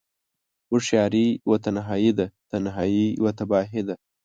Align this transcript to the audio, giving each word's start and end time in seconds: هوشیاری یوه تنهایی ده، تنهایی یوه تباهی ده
هوشیاری 0.71 1.25
یوه 1.45 1.57
تنهایی 1.65 2.11
ده، 2.17 2.25
تنهایی 2.51 3.03
یوه 3.19 3.31
تباهی 3.37 3.81
ده 3.87 3.95